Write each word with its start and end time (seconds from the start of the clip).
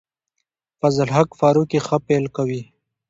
فضل 0.79 0.99
الحق 1.07 1.29
فاروقي 1.41 1.79
ښه 1.85 1.97
پیل 2.07 2.25
کوي. 2.35 2.61